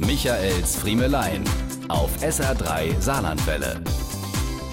Michaels 0.00 0.76
Friemelein 0.76 1.42
auf 1.88 2.22
SR3 2.22 3.00
Saarlandwelle. 3.00 3.82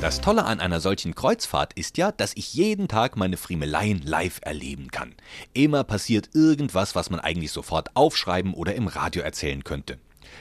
Das 0.00 0.20
Tolle 0.20 0.44
an 0.44 0.58
einer 0.58 0.80
solchen 0.80 1.14
Kreuzfahrt 1.14 1.74
ist 1.74 1.96
ja, 1.96 2.10
dass 2.10 2.36
ich 2.36 2.54
jeden 2.54 2.88
Tag 2.88 3.16
meine 3.16 3.36
Friemeleien 3.36 4.02
live 4.02 4.40
erleben 4.42 4.90
kann. 4.90 5.14
Immer 5.54 5.84
passiert 5.84 6.30
irgendwas, 6.34 6.96
was 6.96 7.08
man 7.08 7.20
eigentlich 7.20 7.52
sofort 7.52 7.94
aufschreiben 7.94 8.52
oder 8.52 8.74
im 8.74 8.88
Radio 8.88 9.22
erzählen 9.22 9.62
könnte. 9.62 10.00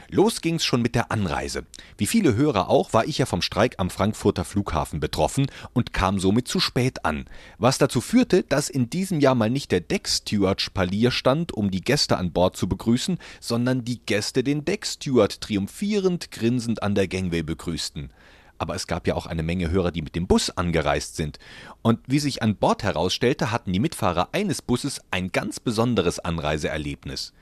Los 0.10 0.42
ging's 0.42 0.66
schon 0.66 0.82
mit 0.82 0.96
der 0.96 1.12
Anreise. 1.12 1.66
Wie 1.98 2.08
viele 2.08 2.36
Hörer 2.36 2.70
auch, 2.70 2.94
war 2.94 3.06
ich 3.06 3.18
ja 3.18 3.26
vom 3.26 3.42
Streik 3.42 3.76
am 3.78 3.90
Frankfurter 3.90 4.46
Flughafen 4.46 5.00
betroffen 5.00 5.48
und 5.74 5.94
kam 5.94 6.20
somit 6.20 6.48
zu 6.48 6.60
spät 6.60 7.06
an. 7.06 7.26
Was 7.58 7.78
dazu 7.78 8.02
führte, 8.02 8.44
dass 8.44 8.70
in 8.70 8.90
diesem 8.90 9.20
Jahr 9.20 9.36
mal 9.36 9.50
nicht 9.50 9.72
der 9.72 9.82
Decksteward 9.82 10.62
Spalier 10.62 11.12
stand, 11.12 11.54
um 11.54 11.72
die 11.72 11.82
Gäste 11.82 12.18
an 12.18 12.32
Bord 12.32 12.58
zu 12.58 12.68
begrüßen, 12.68 13.18
sondern 13.40 13.86
die 13.86 14.00
Gäste 14.06 14.44
den 14.44 14.66
Decksteward 14.66 15.42
triumphierend 15.42 16.32
grinsend 16.32 16.84
an 16.84 16.96
der 16.96 17.08
Gangway 17.08 17.44
begrüßten 17.44 18.12
aber 18.62 18.76
es 18.76 18.86
gab 18.86 19.08
ja 19.08 19.16
auch 19.16 19.26
eine 19.26 19.42
Menge 19.42 19.72
Hörer, 19.72 19.92
die 19.92 20.04
mit 20.04 20.16
dem 20.16 20.28
Bus 20.28 20.52
angereist 20.52 21.16
sind. 21.16 21.40
Und 21.82 22.00
wie 22.06 22.20
sich 22.20 22.44
an 22.44 22.56
Bord 22.56 22.84
herausstellte, 22.84 23.50
hatten 23.50 23.74
die 23.74 23.80
Mitfahrer 23.80 24.30
eines 24.34 24.62
Busses 24.62 25.02
ein 25.10 25.32
ganz 25.32 25.60
besonderes 25.60 26.20
Anreiseerlebnis. 26.20 27.34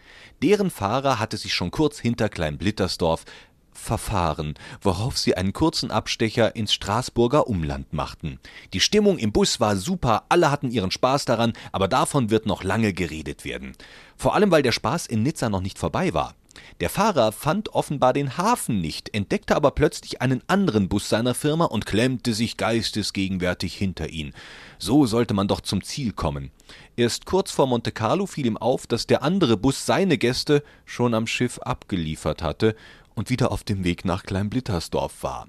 Deren 0.41 0.69
Fahrer 0.69 1.19
hatte 1.19 1.35
sich 1.35 1.53
schon 1.53 1.71
kurz 1.71 1.99
hinter 1.99 2.29
Kleinblittersdorf 2.29 3.25
verfahren, 3.73 4.53
worauf 4.81 5.17
sie 5.17 5.35
einen 5.35 5.51
kurzen 5.51 5.91
Abstecher 5.91 6.55
ins 6.55 6.73
Straßburger 6.73 7.47
Umland 7.47 7.91
machten. 7.91 8.39
Die 8.73 8.79
Stimmung 8.79 9.17
im 9.17 9.33
Bus 9.33 9.59
war 9.59 9.75
super, 9.75 10.23
alle 10.29 10.51
hatten 10.51 10.71
ihren 10.71 10.91
Spaß 10.91 11.25
daran, 11.25 11.51
aber 11.73 11.89
davon 11.89 12.29
wird 12.29 12.45
noch 12.45 12.63
lange 12.63 12.93
geredet 12.93 13.43
werden. 13.43 13.73
Vor 14.15 14.35
allem, 14.35 14.51
weil 14.51 14.63
der 14.63 14.71
Spaß 14.71 15.05
in 15.07 15.23
Nizza 15.23 15.49
noch 15.49 15.61
nicht 15.61 15.79
vorbei 15.79 16.13
war. 16.13 16.35
Der 16.79 16.89
Fahrer 16.89 17.31
fand 17.31 17.69
offenbar 17.69 18.13
den 18.13 18.37
Hafen 18.37 18.81
nicht, 18.81 19.13
entdeckte 19.13 19.55
aber 19.55 19.71
plötzlich 19.71 20.21
einen 20.21 20.41
anderen 20.47 20.89
Bus 20.89 21.09
seiner 21.09 21.33
Firma 21.33 21.65
und 21.65 21.85
klemmte 21.85 22.33
sich 22.33 22.57
geistesgegenwärtig 22.57 23.75
hinter 23.75 24.09
ihn. 24.09 24.33
So 24.77 25.05
sollte 25.05 25.33
man 25.33 25.47
doch 25.47 25.61
zum 25.61 25.83
Ziel 25.83 26.13
kommen. 26.13 26.51
Erst 26.95 27.25
kurz 27.25 27.51
vor 27.51 27.67
Monte 27.67 27.91
Carlo 27.91 28.25
fiel 28.25 28.45
ihm 28.45 28.57
auf, 28.57 28.87
dass 28.87 29.07
der 29.07 29.23
andere 29.23 29.57
Bus 29.57 29.85
seine 29.85 30.17
Gäste 30.17 30.63
schon 30.85 31.13
am 31.13 31.27
Schiff 31.27 31.59
abgeliefert 31.59 32.41
hatte 32.41 32.75
und 33.13 33.29
wieder 33.29 33.51
auf 33.51 33.63
dem 33.63 33.83
Weg 33.83 34.05
nach 34.05 34.23
Kleinblittersdorf 34.23 35.23
war 35.23 35.47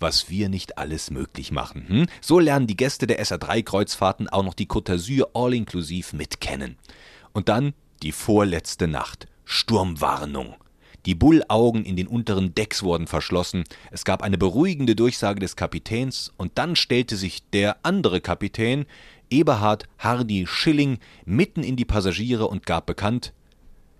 was 0.00 0.28
wir 0.28 0.50
nicht 0.50 0.76
alles 0.76 1.10
möglich 1.10 1.50
machen. 1.50 1.88
Hm? 1.88 2.06
So 2.20 2.38
lernen 2.38 2.66
die 2.66 2.76
Gäste 2.76 3.06
der 3.06 3.24
SA3-Kreuzfahrten 3.24 4.28
auch 4.28 4.42
noch 4.42 4.52
die 4.52 4.66
Côte 4.66 4.92
d'Azur 4.92 5.30
all-inklusiv 5.32 6.12
mitkennen. 6.12 6.76
Und 7.32 7.48
dann 7.48 7.72
die 8.02 8.12
vorletzte 8.12 8.86
Nacht. 8.86 9.28
Sturmwarnung. 9.44 10.54
Die 11.06 11.14
Bullaugen 11.14 11.84
in 11.84 11.96
den 11.96 12.06
unteren 12.06 12.54
Decks 12.54 12.82
wurden 12.82 13.06
verschlossen, 13.06 13.64
es 13.90 14.04
gab 14.04 14.22
eine 14.22 14.38
beruhigende 14.38 14.96
Durchsage 14.96 15.38
des 15.38 15.54
Kapitäns, 15.54 16.32
und 16.38 16.52
dann 16.54 16.76
stellte 16.76 17.16
sich 17.16 17.48
der 17.50 17.76
andere 17.82 18.22
Kapitän, 18.22 18.86
Eberhard 19.30 19.86
Hardy 19.98 20.46
Schilling, 20.46 20.98
mitten 21.26 21.62
in 21.62 21.76
die 21.76 21.84
Passagiere 21.84 22.46
und 22.46 22.64
gab 22.64 22.86
bekannt 22.86 23.34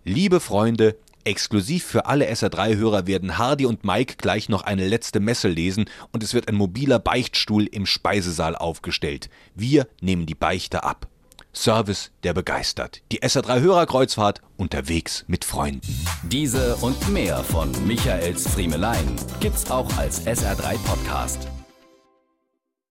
Liebe 0.05 0.41
Freunde, 0.41 0.97
exklusiv 1.25 1.85
für 1.85 2.07
alle 2.07 2.31
SR3-Hörer 2.31 3.07
werden 3.07 3.39
Hardy 3.39 3.65
und 3.67 3.85
Mike 3.85 4.17
gleich 4.19 4.49
noch 4.49 4.63
eine 4.63 4.87
letzte 4.87 5.21
Messe 5.21 5.49
lesen 5.49 5.87
und 6.13 6.23
es 6.23 6.35
wird 6.35 6.49
ein 6.49 6.55
mobiler 6.55 6.99
Beichtstuhl 6.99 7.67
im 7.67 7.87
Speisesaal 7.87 8.55
aufgestellt. 8.55 9.31
Wir 9.55 9.89
nehmen 10.01 10.27
die 10.27 10.35
Beichte 10.35 10.85
ab. 10.85 11.09
Service, 11.55 12.11
der 12.23 12.35
begeistert. 12.35 13.03
Die 13.13 13.23
SA3 13.23 13.61
Hörerkreuzfahrt 13.61 14.43
unterwegs 14.57 15.25
mit 15.27 15.45
Freunden. 15.45 15.81
Diese 16.25 16.77
und 16.77 17.09
mehr 17.09 17.39
von 17.45 17.71
Michaels 17.87 18.49
Friemelein 18.49 19.17
gibt's 19.41 19.71
auch 19.71 19.97
als 19.97 20.27
SR3 20.27 20.77
Podcast. 20.85 21.49